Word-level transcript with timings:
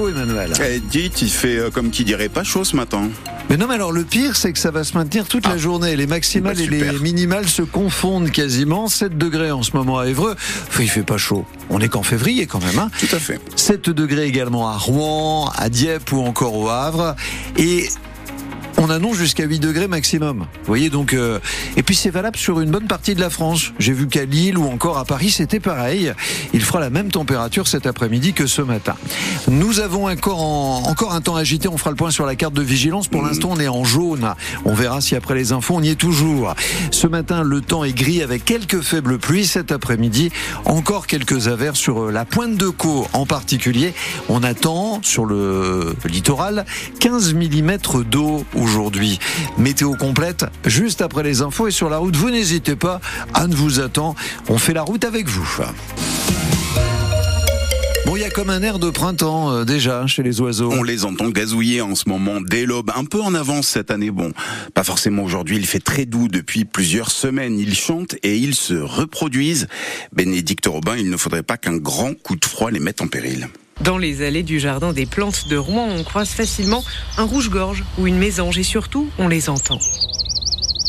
infos, 0.00 0.08
Emmanuel. 0.08 0.52
Eh, 0.64 0.80
dites, 0.80 1.22
il 1.22 1.30
fait 1.30 1.58
euh, 1.58 1.70
comme 1.70 1.90
qui 1.90 2.04
dirait 2.04 2.28
pas 2.28 2.44
chaud 2.44 2.64
ce 2.64 2.76
matin. 2.76 3.08
Mais 3.48 3.56
non, 3.56 3.66
mais 3.68 3.74
alors 3.74 3.92
le 3.92 4.04
pire, 4.04 4.36
c'est 4.36 4.52
que 4.52 4.58
ça 4.58 4.70
va 4.70 4.84
se 4.84 4.96
maintenir 4.96 5.26
toute 5.26 5.46
la 5.46 5.54
Ah. 5.54 5.58
journée. 5.58 5.96
Les 5.96 6.06
maximales 6.06 6.56
Bah, 6.56 6.62
et 6.62 6.66
les 6.68 6.98
minimales 7.00 7.48
se 7.48 7.62
confondent 7.62 8.30
quasiment. 8.30 8.88
7 8.88 9.18
degrés 9.18 9.50
en 9.50 9.62
ce 9.62 9.76
moment 9.76 9.98
à 9.98 10.06
Évreux. 10.06 10.36
Enfin, 10.68 10.82
il 10.82 10.88
fait 10.90 11.02
pas 11.02 11.18
chaud. 11.18 11.44
On 11.68 11.80
est 11.80 11.88
qu'en 11.88 12.02
février 12.02 12.46
quand 12.46 12.62
même. 12.64 12.78
Hein. 12.78 12.90
Tout 13.00 13.14
à 13.14 13.18
fait. 13.18 13.40
7 13.56 13.90
degrés 13.90 14.26
également 14.26 14.68
à 14.68 14.76
Rouen, 14.76 15.50
à 15.56 15.68
Dieppe 15.68 16.12
ou 16.12 16.20
encore 16.20 16.54
au 16.56 16.68
Havre. 16.68 17.16
Et 17.56 17.88
on 18.82 18.88
annonce 18.90 19.16
jusqu'à 19.16 19.44
8 19.44 19.58
degrés 19.60 19.88
maximum. 19.88 20.38
Vous 20.40 20.46
voyez 20.66 20.88
donc 20.90 21.12
euh, 21.12 21.38
et 21.76 21.82
puis 21.82 21.94
c'est 21.94 22.10
valable 22.10 22.36
sur 22.38 22.60
une 22.60 22.70
bonne 22.70 22.86
partie 22.86 23.14
de 23.14 23.20
la 23.20 23.28
France. 23.30 23.72
J'ai 23.78 23.92
vu 23.92 24.08
qu'à 24.08 24.24
Lille 24.24 24.56
ou 24.56 24.64
encore 24.66 24.96
à 24.98 25.04
Paris 25.04 25.30
c'était 25.30 25.60
pareil. 25.60 26.12
Il 26.54 26.62
fera 26.62 26.80
la 26.80 26.88
même 26.90 27.10
température 27.10 27.68
cet 27.68 27.86
après-midi 27.86 28.32
que 28.32 28.46
ce 28.46 28.62
matin. 28.62 28.94
Nous 29.48 29.80
avons 29.80 30.08
encore 30.08 30.40
en- 30.42 30.82
encore 30.88 31.12
un 31.12 31.20
temps 31.20 31.36
agité. 31.36 31.68
On 31.68 31.76
fera 31.76 31.90
le 31.90 31.96
point 31.96 32.10
sur 32.10 32.24
la 32.26 32.36
carte 32.36 32.54
de 32.54 32.62
vigilance. 32.62 33.06
Pour 33.08 33.22
l'instant 33.22 33.50
on 33.52 33.60
est 33.60 33.68
en 33.68 33.84
jaune. 33.84 34.34
On 34.64 34.74
verra 34.74 35.00
si 35.02 35.14
après 35.14 35.34
les 35.34 35.52
infos 35.52 35.74
on 35.76 35.82
y 35.82 35.90
est 35.90 35.94
toujours. 35.94 36.54
Ce 36.90 37.06
matin 37.06 37.42
le 37.42 37.60
temps 37.60 37.84
est 37.84 37.92
gris 37.92 38.22
avec 38.22 38.44
quelques 38.46 38.80
faibles 38.80 39.18
pluies. 39.18 39.46
Cet 39.46 39.72
après-midi 39.72 40.30
encore 40.64 41.06
quelques 41.06 41.48
averses 41.48 41.78
sur 41.78 42.04
euh, 42.04 42.10
la 42.10 42.24
pointe 42.24 42.56
de 42.56 42.68
Caux 42.68 43.06
en 43.12 43.26
particulier. 43.26 43.92
On 44.30 44.42
attend 44.42 45.00
sur 45.02 45.26
le 45.26 45.94
littoral 46.08 46.64
15 47.00 47.34
mm 47.34 47.76
d'eau 48.08 48.44
aujourd'hui. 48.70 49.18
Météo 49.58 49.94
complète 49.96 50.46
juste 50.64 51.02
après 51.02 51.24
les 51.24 51.42
infos 51.42 51.66
et 51.66 51.72
sur 51.72 51.90
la 51.90 51.98
route, 51.98 52.14
vous 52.14 52.30
n'hésitez 52.30 52.76
pas, 52.76 53.00
Anne 53.34 53.52
vous 53.52 53.80
attend. 53.80 54.14
On 54.48 54.58
fait 54.58 54.74
la 54.74 54.82
route 54.82 55.04
avec 55.04 55.28
vous. 55.28 55.58
Bon, 58.06 58.16
il 58.16 58.22
y 58.22 58.24
a 58.24 58.30
comme 58.30 58.50
un 58.50 58.62
air 58.62 58.78
de 58.78 58.90
printemps 58.90 59.52
euh, 59.52 59.64
déjà 59.64 60.06
chez 60.06 60.22
les 60.22 60.40
oiseaux. 60.40 60.70
On 60.72 60.84
les 60.84 61.04
entend 61.04 61.28
gazouiller 61.30 61.80
en 61.80 61.96
ce 61.96 62.08
moment 62.08 62.40
dès 62.40 62.64
l'aube, 62.64 62.92
un 62.94 63.04
peu 63.04 63.20
en 63.20 63.34
avance 63.34 63.66
cette 63.66 63.90
année. 63.90 64.10
Bon, 64.10 64.32
pas 64.72 64.84
forcément 64.84 65.24
aujourd'hui, 65.24 65.56
il 65.56 65.66
fait 65.66 65.80
très 65.80 66.06
doux 66.06 66.28
depuis 66.28 66.64
plusieurs 66.64 67.10
semaines. 67.10 67.58
Ils 67.58 67.74
chantent 67.74 68.14
et 68.22 68.36
ils 68.36 68.54
se 68.54 68.74
reproduisent. 68.74 69.66
Bénédicte 70.12 70.66
Robin, 70.66 70.96
il 70.96 71.10
ne 71.10 71.16
faudrait 71.16 71.42
pas 71.42 71.56
qu'un 71.56 71.76
grand 71.76 72.14
coup 72.14 72.36
de 72.36 72.44
froid 72.44 72.70
les 72.70 72.80
mette 72.80 73.00
en 73.00 73.08
péril. 73.08 73.48
Dans 73.80 73.96
les 73.96 74.22
allées 74.22 74.42
du 74.42 74.60
jardin 74.60 74.92
des 74.92 75.06
plantes 75.06 75.48
de 75.48 75.56
Rouen, 75.56 75.88
on 75.88 76.04
croise 76.04 76.28
facilement 76.28 76.84
un 77.16 77.24
rouge-gorge 77.24 77.82
ou 77.98 78.06
une 78.06 78.18
mésange 78.18 78.58
et 78.58 78.62
surtout, 78.62 79.08
on 79.18 79.26
les 79.26 79.48
entend. 79.48 79.78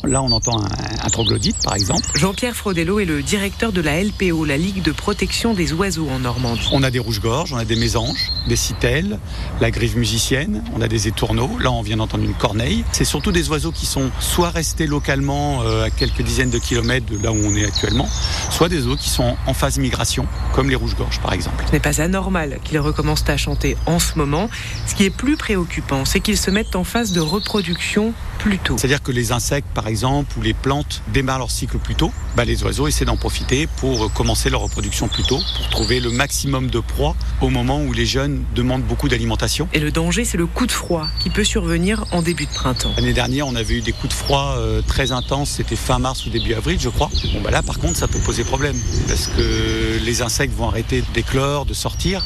Là, 0.03 0.21
on 0.21 0.31
entend 0.31 0.59
un, 0.59 0.69
un 1.03 1.09
troglodyte, 1.09 1.57
par 1.63 1.75
exemple. 1.75 2.07
Jean-Pierre 2.15 2.55
Frodello 2.55 2.99
est 2.99 3.05
le 3.05 3.21
directeur 3.21 3.71
de 3.71 3.81
la 3.81 4.03
LPO, 4.03 4.45
la 4.45 4.57
Ligue 4.57 4.81
de 4.81 4.91
protection 4.91 5.53
des 5.53 5.73
oiseaux 5.73 6.07
en 6.09 6.19
Normandie. 6.19 6.67
On 6.71 6.83
a 6.83 6.91
des 6.91 6.99
rouges-gorges, 6.99 7.53
on 7.53 7.57
a 7.57 7.65
des 7.65 7.75
mésanges, 7.75 8.31
des 8.47 8.55
citelles, 8.55 9.19
la 9.59 9.71
grive 9.71 9.97
musicienne, 9.97 10.63
on 10.75 10.81
a 10.81 10.87
des 10.87 11.07
étourneaux. 11.07 11.49
Là, 11.59 11.71
on 11.71 11.81
vient 11.81 11.97
d'entendre 11.97 12.23
une 12.23 12.33
corneille. 12.33 12.83
C'est 12.91 13.05
surtout 13.05 13.31
des 13.31 13.49
oiseaux 13.49 13.71
qui 13.71 13.85
sont 13.85 14.11
soit 14.19 14.49
restés 14.49 14.87
localement 14.87 15.61
euh, 15.63 15.85
à 15.85 15.89
quelques 15.89 16.21
dizaines 16.21 16.49
de 16.49 16.59
kilomètres 16.59 17.05
de 17.05 17.21
là 17.21 17.31
où 17.31 17.37
on 17.37 17.55
est 17.55 17.65
actuellement, 17.65 18.07
soit 18.49 18.69
des 18.69 18.77
oiseaux 18.77 18.95
qui 18.95 19.09
sont 19.09 19.35
en 19.45 19.53
phase 19.53 19.77
migration, 19.77 20.25
comme 20.53 20.69
les 20.69 20.75
rouges-gorges, 20.75 21.19
par 21.19 21.33
exemple. 21.33 21.63
Ce 21.67 21.71
n'est 21.71 21.79
pas 21.79 22.01
anormal 22.01 22.59
qu'ils 22.63 22.79
recommencent 22.79 23.27
à 23.27 23.37
chanter 23.37 23.77
en 23.85 23.99
ce 23.99 24.17
moment. 24.17 24.49
Ce 24.87 24.95
qui 24.95 25.03
est 25.03 25.09
plus 25.09 25.37
préoccupant, 25.37 26.05
c'est 26.05 26.19
qu'ils 26.19 26.37
se 26.37 26.49
mettent 26.51 26.75
en 26.75 26.83
phase 26.83 27.11
de 27.11 27.19
reproduction 27.19 28.13
plus 28.39 28.57
tôt. 28.57 28.75
C'est-à-dire 28.77 29.03
que 29.03 29.11
les 29.11 29.31
insectes, 29.31 29.67
par 29.73 29.87
exemple, 29.87 29.90
ou 30.37 30.41
les 30.41 30.53
plantes 30.53 31.01
démarrent 31.13 31.39
leur 31.39 31.51
cycle 31.51 31.77
plus 31.77 31.95
tôt. 31.95 32.11
Bah, 32.35 32.45
les 32.45 32.63
oiseaux 32.63 32.87
essaient 32.87 33.05
d'en 33.05 33.17
profiter 33.17 33.67
pour 33.77 34.05
euh, 34.05 34.09
commencer 34.09 34.49
leur 34.49 34.61
reproduction 34.61 35.07
plus 35.07 35.23
tôt, 35.23 35.39
pour 35.57 35.69
trouver 35.69 35.99
le 35.99 36.09
maximum 36.11 36.69
de 36.69 36.79
proies 36.79 37.15
au 37.41 37.49
moment 37.49 37.81
où 37.81 37.93
les 37.93 38.05
jeunes 38.05 38.43
demandent 38.55 38.83
beaucoup 38.83 39.09
d'alimentation. 39.09 39.67
Et 39.73 39.79
le 39.79 39.91
danger, 39.91 40.25
c'est 40.25 40.37
le 40.37 40.47
coup 40.47 40.65
de 40.65 40.71
froid 40.71 41.07
qui 41.21 41.29
peut 41.29 41.43
survenir 41.43 42.05
en 42.11 42.21
début 42.21 42.45
de 42.45 42.51
printemps. 42.51 42.93
L'année 42.95 43.13
dernière, 43.13 43.47
on 43.47 43.55
avait 43.55 43.75
eu 43.75 43.81
des 43.81 43.91
coups 43.91 44.09
de 44.09 44.13
froid 44.13 44.55
euh, 44.57 44.81
très 44.81 45.11
intenses, 45.11 45.51
c'était 45.51 45.75
fin 45.75 45.99
mars 45.99 46.25
ou 46.25 46.29
début 46.29 46.53
avril, 46.53 46.77
je 46.79 46.89
crois. 46.89 47.09
Bon, 47.33 47.41
bah 47.41 47.51
là, 47.51 47.61
par 47.61 47.79
contre, 47.79 47.97
ça 47.97 48.07
peut 48.07 48.19
poser 48.19 48.43
problème, 48.43 48.77
parce 49.07 49.27
que 49.27 49.99
les 50.03 50.21
insectes 50.21 50.55
vont 50.55 50.69
arrêter 50.69 51.03
d'éclore, 51.13 51.65
de 51.65 51.73
sortir, 51.73 52.25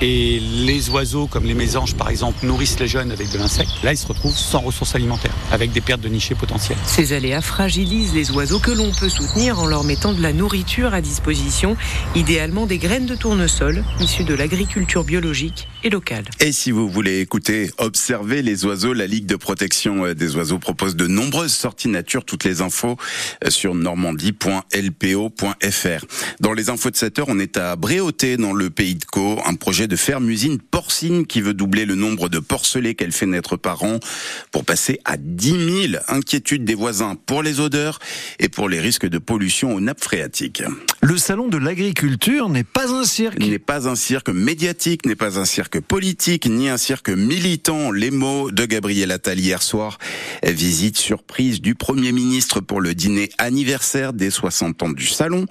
et 0.00 0.40
les 0.40 0.90
oiseaux, 0.90 1.26
comme 1.26 1.44
les 1.44 1.54
mésanges 1.54 1.94
par 1.94 2.08
exemple, 2.08 2.44
nourrissent 2.44 2.80
les 2.80 2.88
jeunes 2.88 3.12
avec 3.12 3.30
de 3.30 3.38
l'insecte. 3.38 3.70
Là, 3.82 3.92
ils 3.92 3.98
se 3.98 4.06
retrouvent 4.06 4.36
sans 4.36 4.60
ressources 4.60 4.94
alimentaires, 4.94 5.34
avec 5.50 5.72
des 5.72 5.80
pertes 5.80 6.00
de 6.00 6.08
nichés 6.08 6.34
potentielles. 6.34 6.78
Ces 7.02 7.14
aléas 7.14 7.40
fragilisent 7.40 8.14
les 8.14 8.30
oiseaux 8.30 8.60
que 8.60 8.70
l'on 8.70 8.92
peut 8.92 9.08
soutenir 9.08 9.58
en 9.58 9.66
leur 9.66 9.82
mettant 9.82 10.12
de 10.12 10.22
la 10.22 10.32
nourriture 10.32 10.94
à 10.94 11.00
disposition, 11.00 11.76
idéalement 12.14 12.64
des 12.64 12.78
graines 12.78 13.06
de 13.06 13.16
tournesol 13.16 13.82
issues 14.00 14.22
de 14.22 14.34
l'agriculture 14.34 15.02
biologique 15.02 15.66
et 15.82 15.90
locale. 15.90 16.26
Et 16.38 16.52
si 16.52 16.70
vous 16.70 16.88
voulez 16.88 17.18
écouter, 17.18 17.72
observer 17.78 18.40
les 18.40 18.64
oiseaux, 18.66 18.92
la 18.92 19.08
Ligue 19.08 19.26
de 19.26 19.34
protection 19.34 20.06
euh, 20.06 20.14
des 20.14 20.36
oiseaux 20.36 20.60
propose 20.60 20.94
de 20.94 21.08
nombreuses 21.08 21.52
sorties 21.52 21.88
nature. 21.88 22.24
Toutes 22.24 22.44
les 22.44 22.60
infos 22.60 22.96
euh, 23.44 23.50
sur 23.50 23.74
normandie.lpo.fr. 23.74 26.06
Dans 26.38 26.52
les 26.52 26.70
infos 26.70 26.92
de 26.92 26.96
7 26.96 27.18
heure, 27.18 27.26
on 27.30 27.40
est 27.40 27.56
à 27.56 27.74
Bréauté, 27.74 28.36
dans 28.36 28.52
le 28.52 28.70
pays 28.70 28.94
de 28.94 29.04
Caux, 29.04 29.40
un 29.44 29.56
projet 29.56 29.88
de 29.88 29.96
ferme-usine 29.96 30.60
porcine 30.60 31.26
qui 31.26 31.40
veut 31.40 31.54
doubler 31.54 31.84
le 31.84 31.96
nombre 31.96 32.28
de 32.28 32.38
porcelets 32.38 32.94
qu'elle 32.94 33.10
fait 33.10 33.26
naître 33.26 33.56
par 33.56 33.82
an 33.82 33.98
pour 34.52 34.64
passer 34.64 35.00
à 35.04 35.16
10 35.16 35.88
000. 35.90 36.02
Inquiétude 36.06 36.64
des 36.64 36.76
voisins 36.76 36.91
pour 37.26 37.42
les 37.42 37.60
odeurs 37.60 37.98
et 38.38 38.48
pour 38.48 38.68
les 38.68 38.80
risques 38.80 39.06
de 39.06 39.18
pollution 39.18 39.74
aux 39.74 39.80
nappes 39.80 40.02
phréatiques. 40.02 40.62
Le 41.00 41.16
salon 41.16 41.48
de 41.48 41.56
l'agriculture 41.56 42.48
n'est 42.48 42.64
pas 42.64 42.92
un 42.92 43.04
cirque. 43.04 43.38
n'est 43.38 43.58
pas 43.58 43.88
un 43.88 43.94
cirque 43.94 44.28
médiatique, 44.28 45.06
n'est 45.06 45.16
pas 45.16 45.38
un 45.38 45.44
cirque 45.44 45.80
politique, 45.80 46.46
ni 46.46 46.68
un 46.68 46.76
cirque 46.76 47.08
militant. 47.08 47.90
Les 47.90 48.10
mots 48.10 48.50
de 48.50 48.64
Gabriel 48.64 49.10
Attal 49.10 49.38
hier 49.38 49.62
soir. 49.62 49.98
Visite 50.44 50.96
surprise 50.96 51.60
du 51.60 51.74
Premier 51.74 52.12
ministre 52.12 52.60
pour 52.60 52.80
le 52.80 52.94
dîner 52.94 53.30
anniversaire 53.38 54.12
des 54.12 54.30
60 54.30 54.82
ans 54.82 54.90
du 54.90 55.06
salon. 55.06 55.46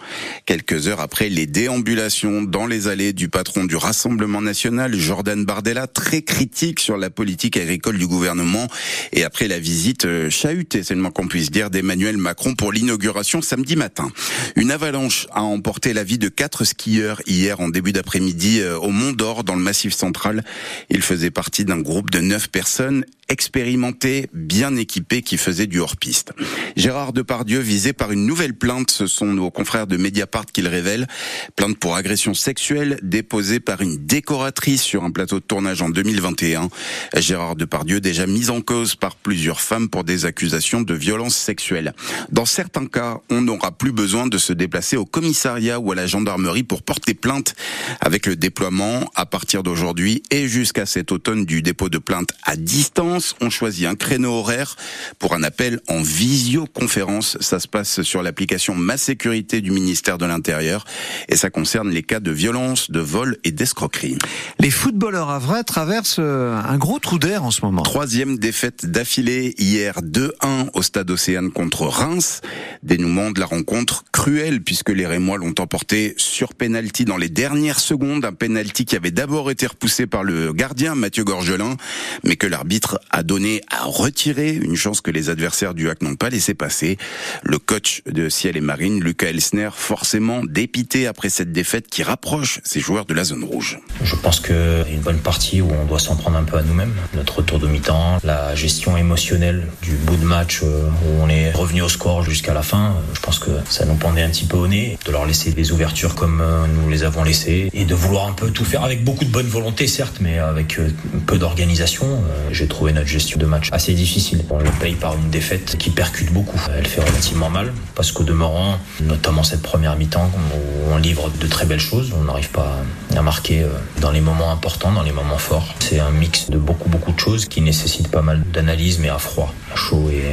Quelques 0.45 0.87
heures 0.87 1.01
après 1.01 1.29
les 1.29 1.47
déambulations 1.47 2.41
dans 2.41 2.65
les 2.65 2.87
allées 2.87 3.13
du 3.13 3.29
patron 3.29 3.65
du 3.65 3.75
Rassemblement 3.75 4.41
national, 4.41 4.95
Jordan 4.95 5.43
Bardella, 5.43 5.87
très 5.87 6.21
critique 6.21 6.79
sur 6.79 6.97
la 6.97 7.09
politique 7.09 7.57
agricole 7.57 7.97
du 7.97 8.07
gouvernement. 8.07 8.67
Et 9.11 9.23
après 9.23 9.47
la 9.47 9.59
visite 9.59 10.05
euh, 10.05 10.29
chahutée, 10.29 10.83
c'est 10.83 10.95
le 10.95 11.01
moins 11.01 11.11
qu'on 11.11 11.27
puisse 11.31 11.49
dire, 11.49 11.69
d'Emmanuel 11.69 12.17
Macron 12.17 12.55
pour 12.55 12.73
l'inauguration 12.73 13.41
samedi 13.41 13.77
matin. 13.77 14.11
Une 14.57 14.69
avalanche 14.69 15.27
a 15.31 15.43
emporté 15.43 15.93
la 15.93 16.03
vie 16.03 16.17
de 16.17 16.27
quatre 16.27 16.65
skieurs 16.65 17.21
hier 17.25 17.61
en 17.61 17.69
début 17.69 17.93
d'après-midi 17.93 18.59
euh, 18.59 18.77
au 18.77 18.89
Mont 18.89 19.13
d'Or 19.13 19.45
dans 19.45 19.55
le 19.55 19.61
Massif 19.61 19.93
central. 19.93 20.43
Ils 20.89 21.01
faisaient 21.01 21.31
partie 21.31 21.63
d'un 21.63 21.79
groupe 21.79 22.09
de 22.09 22.19
neuf 22.19 22.49
personnes 22.49 23.05
expérimentées, 23.31 24.27
bien 24.33 24.75
équipées, 24.75 25.21
qui 25.21 25.37
faisaient 25.37 25.65
du 25.65 25.79
hors-piste. 25.79 26.33
Gérard 26.75 27.13
Depardieu 27.13 27.59
visé 27.59 27.93
par 27.93 28.11
une 28.11 28.25
nouvelle 28.25 28.53
plainte, 28.53 28.91
ce 28.91 29.07
sont 29.07 29.27
nos 29.27 29.49
confrères 29.49 29.87
de 29.87 29.95
Mediapart 29.95 30.45
qui 30.45 30.61
le 30.61 30.67
révèlent. 30.67 31.07
Plainte 31.55 31.77
pour 31.77 31.95
agression 31.95 32.33
sexuelle 32.33 32.99
déposée 33.01 33.61
par 33.61 33.81
une 33.81 34.05
décoratrice 34.05 34.81
sur 34.81 35.05
un 35.05 35.11
plateau 35.11 35.39
de 35.39 35.45
tournage 35.45 35.81
en 35.81 35.89
2021. 35.89 36.67
Gérard 37.15 37.55
Depardieu 37.55 38.01
déjà 38.01 38.27
mis 38.27 38.49
en 38.49 38.59
cause 38.59 38.95
par 38.95 39.15
plusieurs 39.15 39.61
femmes 39.61 39.87
pour 39.87 40.03
des 40.03 40.25
accusations 40.25 40.81
de 40.81 40.93
violence 40.93 41.35
sexuelle. 41.35 41.93
Dans 42.31 42.45
certains 42.45 42.85
cas, 42.85 43.19
on 43.29 43.41
n'aura 43.41 43.71
plus 43.71 43.93
besoin 43.93 44.27
de 44.27 44.37
se 44.37 44.51
déplacer 44.51 44.97
au 44.97 45.05
commissariat 45.05 45.79
ou 45.79 45.93
à 45.93 45.95
la 45.95 46.05
gendarmerie 46.05 46.63
pour 46.63 46.83
porter 46.83 47.13
plainte 47.13 47.55
avec 48.01 48.25
le 48.25 48.35
déploiement 48.35 49.09
à 49.15 49.25
partir 49.25 49.63
d'aujourd'hui 49.63 50.21
et 50.31 50.49
jusqu'à 50.49 50.85
cet 50.85 51.13
automne 51.13 51.45
du 51.45 51.61
dépôt 51.61 51.87
de 51.87 51.97
plainte 51.97 52.33
à 52.43 52.57
distance. 52.57 53.20
On 53.41 53.49
choisit 53.49 53.85
un 53.85 53.95
créneau 53.95 54.33
horaire 54.33 54.75
pour 55.19 55.33
un 55.33 55.43
appel 55.43 55.79
en 55.87 56.01
visioconférence. 56.01 57.37
Ça 57.39 57.59
se 57.59 57.67
passe 57.67 58.01
sur 58.01 58.23
l'application 58.23 58.75
Ma 58.75 58.97
Sécurité 58.97 59.61
du 59.61 59.71
ministère 59.71 60.17
de 60.17 60.25
l'Intérieur 60.25 60.85
et 61.29 61.35
ça 61.35 61.49
concerne 61.49 61.89
les 61.89 62.03
cas 62.03 62.19
de 62.19 62.31
violence, 62.31 62.91
de 62.91 62.99
vol 62.99 63.37
et 63.43 63.51
d'escroquerie. 63.51 64.17
Les 64.59 64.71
footballeurs 64.71 65.29
à 65.29 65.39
vrai 65.39 65.63
traversent 65.63 66.17
euh, 66.19 66.55
un 66.55 66.77
gros 66.77 66.99
trou 66.99 67.19
d'air 67.19 67.43
en 67.43 67.51
ce 67.51 67.63
moment. 67.63 67.83
Troisième 67.83 68.37
défaite 68.37 68.85
d'affilée 68.85 69.53
hier 69.57 70.01
2-1 70.01 70.69
au 70.73 70.81
stade 70.81 71.09
Océane 71.09 71.51
contre 71.51 71.83
Reims. 71.83 72.41
Dénouement 72.83 73.31
de 73.31 73.39
la 73.39 73.45
rencontre 73.45 74.03
cruel 74.11 74.61
puisque 74.61 74.89
les 74.89 75.05
Rémois 75.05 75.37
l'ont 75.37 75.55
emporté 75.59 76.13
sur 76.17 76.53
penalty 76.53 77.05
dans 77.05 77.17
les 77.17 77.29
dernières 77.29 77.79
secondes. 77.79 78.25
Un 78.25 78.33
penalty 78.33 78.85
qui 78.85 78.95
avait 78.95 79.11
d'abord 79.11 79.51
été 79.51 79.67
repoussé 79.67 80.07
par 80.07 80.23
le 80.23 80.53
gardien 80.53 80.95
Mathieu 80.95 81.23
Gorgelin, 81.23 81.77
mais 82.23 82.35
que 82.35 82.47
l'arbitre 82.47 82.99
a 83.11 83.23
donné 83.23 83.61
à 83.69 83.83
retirer. 83.83 84.53
Une 84.53 84.75
chance 84.75 85.01
que 85.01 85.11
les 85.11 85.29
adversaires 85.29 85.73
du 85.73 85.89
HAC 85.89 86.01
n'ont 86.01 86.15
pas 86.15 86.29
laissé 86.29 86.53
passer. 86.53 86.97
Le 87.43 87.59
coach 87.59 88.01
de 88.05 88.29
Ciel 88.29 88.57
et 88.57 88.61
Marine, 88.61 89.03
Lucas 89.03 89.27
Elsner, 89.27 89.69
forcément 89.73 90.43
dépité 90.43 91.07
après 91.07 91.29
cette 91.29 91.51
défaite 91.51 91.87
qui 91.87 92.03
rapproche 92.03 92.59
ses 92.63 92.79
joueurs 92.79 93.05
de 93.05 93.13
la 93.13 93.23
zone 93.23 93.43
rouge. 93.43 93.79
Je 94.03 94.15
pense 94.15 94.39
qu'il 94.39 94.55
une 94.91 95.01
bonne 95.01 95.19
partie 95.19 95.61
où 95.61 95.69
on 95.71 95.85
doit 95.85 95.99
s'en 95.99 96.15
prendre 96.15 96.37
un 96.37 96.43
peu 96.43 96.57
à 96.57 96.63
nous-mêmes. 96.63 96.93
Notre 97.13 97.37
retour 97.37 97.59
de 97.59 97.67
mi-temps, 97.67 98.19
la 98.23 98.55
gestion 98.55 98.97
émotionnelle 98.97 99.67
du 99.81 99.91
bout 99.91 100.17
de 100.17 100.25
match 100.25 100.61
euh, 100.63 100.87
où 100.87 101.21
on 101.21 101.29
est 101.29 101.51
revenu 101.51 101.81
au 101.81 101.89
score 101.89 102.23
jusqu'à 102.23 102.53
la 102.53 102.63
fin. 102.63 102.95
Je 103.13 103.19
pense 103.19 103.39
que 103.39 103.51
ça 103.69 103.85
nous 103.85 103.95
pendait 103.95 104.21
un 104.21 104.29
petit 104.29 104.45
peu 104.45 104.57
au 104.57 104.67
nez 104.67 104.97
de 105.05 105.11
leur 105.11 105.25
laisser 105.25 105.51
des 105.51 105.71
ouvertures 105.71 106.15
comme 106.15 106.43
nous 106.75 106.89
les 106.89 107.03
avons 107.03 107.23
laissées 107.23 107.69
et 107.73 107.85
de 107.85 107.95
vouloir 107.95 108.27
un 108.27 108.33
peu 108.33 108.51
tout 108.51 108.65
faire 108.65 108.83
avec 108.83 109.03
beaucoup 109.03 109.25
de 109.25 109.29
bonne 109.29 109.47
volonté, 109.47 109.87
certes, 109.87 110.17
mais 110.21 110.37
avec 110.37 110.79
peu 111.25 111.37
d'organisation. 111.37 112.23
J'ai 112.51 112.67
trouvé 112.67 112.93
gestion 113.07 113.39
de 113.39 113.45
match 113.45 113.69
assez 113.71 113.93
difficile. 113.93 114.43
On 114.49 114.59
le 114.59 114.69
paye 114.79 114.95
par 114.95 115.15
une 115.15 115.29
défaite 115.29 115.77
qui 115.77 115.89
percute 115.89 116.31
beaucoup. 116.31 116.59
Elle 116.75 116.87
fait 116.87 117.01
relativement 117.01 117.49
mal 117.49 117.73
parce 117.95 118.11
qu'au 118.11 118.23
demeurant, 118.23 118.77
notamment 119.01 119.43
cette 119.43 119.61
première 119.61 119.95
mi-temps, 119.95 120.29
où 120.35 120.93
on 120.93 120.97
livre 120.97 121.29
de 121.39 121.47
très 121.47 121.65
belles 121.65 121.79
choses, 121.79 122.11
on 122.19 122.23
n'arrive 122.23 122.49
pas 122.49 122.77
à 123.15 123.21
marquer 123.21 123.65
dans 123.99 124.11
les 124.11 124.21
moments 124.21 124.51
importants, 124.51 124.91
dans 124.91 125.03
les 125.03 125.11
moments 125.11 125.37
forts. 125.37 125.67
C'est 125.79 125.99
un 125.99 126.11
mix 126.11 126.49
de 126.49 126.57
beaucoup 126.57 126.89
beaucoup 126.89 127.11
de 127.11 127.19
choses 127.19 127.45
qui 127.45 127.61
nécessitent 127.61 128.09
pas 128.09 128.21
mal 128.21 128.43
d'analyse, 128.53 128.99
mais 128.99 129.09
à 129.09 129.17
froid, 129.17 129.53
à 129.73 129.75
chaud, 129.75 130.09
et 130.11 130.23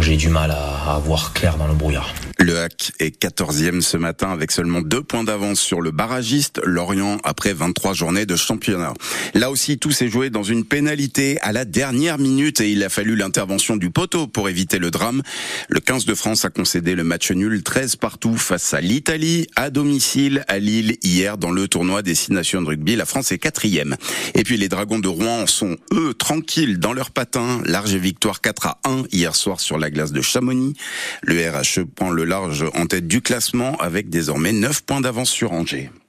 j'ai 0.00 0.16
du 0.16 0.28
mal 0.28 0.50
à, 0.50 0.94
à 0.94 0.98
voir 0.98 1.32
clair 1.32 1.56
dans 1.56 1.66
le 1.66 1.74
brouillard. 1.74 2.12
Le 2.38 2.58
Hack 2.58 2.92
est 3.00 3.18
14e 3.18 3.80
ce 3.80 3.96
matin 3.96 4.30
avec 4.30 4.52
seulement 4.52 4.82
deux 4.82 5.02
points 5.02 5.24
d'avance 5.24 5.58
sur 5.58 5.80
le 5.80 5.90
barragiste 5.90 6.60
Lorient 6.62 7.16
après 7.24 7.54
23 7.54 7.94
journées 7.94 8.26
de 8.26 8.36
championnat. 8.36 8.92
Là 9.32 9.50
aussi, 9.50 9.78
tout 9.78 9.90
s'est 9.90 10.08
joué 10.08 10.28
dans 10.28 10.42
une 10.42 10.66
pénalité 10.66 11.40
à 11.40 11.52
la 11.52 11.64
dernière 11.64 12.18
minute 12.18 12.60
et 12.60 12.70
il 12.70 12.84
a 12.84 12.90
fallu 12.90 13.16
l'intervention 13.16 13.78
du 13.78 13.88
poteau 13.88 14.26
pour 14.26 14.50
éviter 14.50 14.78
le 14.78 14.90
drame. 14.90 15.22
Le 15.70 15.80
15 15.80 16.04
de 16.04 16.14
France 16.14 16.44
a 16.44 16.50
concédé 16.50 16.94
le 16.94 17.04
match 17.04 17.30
nul 17.30 17.62
13 17.62 17.96
partout 17.96 18.36
face 18.36 18.74
à 18.74 18.82
l'Italie 18.82 19.46
à 19.56 19.70
domicile 19.70 20.44
à 20.46 20.58
Lille 20.58 20.98
hier 21.02 21.38
dans 21.38 21.50
le 21.50 21.68
tournoi 21.68 22.02
des 22.02 22.14
six 22.14 22.32
nations 22.32 22.60
de 22.60 22.66
rugby. 22.66 22.96
La 22.96 23.06
France 23.06 23.32
est 23.32 23.38
quatrième. 23.38 23.96
Et 24.34 24.42
puis 24.42 24.58
les 24.58 24.68
Dragons 24.68 24.98
de 24.98 25.08
Rouen 25.08 25.46
sont 25.46 25.78
eux 25.94 26.12
tranquilles 26.12 26.78
dans 26.80 26.92
leur 26.92 27.12
patin. 27.12 27.62
Large 27.64 27.94
victoire 27.94 28.42
4 28.42 28.66
à 28.66 28.78
1 28.84 29.04
hier 29.10 29.34
soir 29.34 29.58
sur 29.58 29.78
la 29.78 29.90
glace 29.90 30.12
de 30.12 30.20
Chamonix. 30.20 30.74
Le 31.22 31.36
RHE 31.48 31.86
prend 31.94 32.10
le 32.10 32.25
large 32.26 32.64
en 32.74 32.86
tête 32.86 33.06
du 33.06 33.22
classement 33.22 33.76
avec 33.78 34.10
désormais 34.10 34.52
9 34.52 34.82
points 34.82 35.00
d'avance 35.00 35.30
sur 35.30 35.52
Angers. 35.52 35.90